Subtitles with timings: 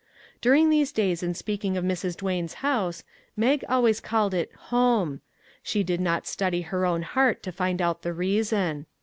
[0.41, 2.17] During these days in speaking of Mrs.
[2.17, 3.03] Duane's house,
[3.37, 5.21] Mag always called it" home."
[5.61, 8.87] She did not study her own heart to find out the reason.